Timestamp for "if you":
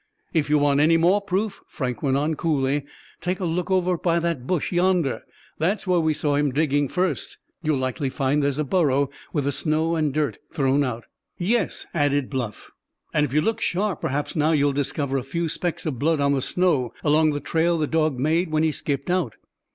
0.33-0.57, 13.27-13.41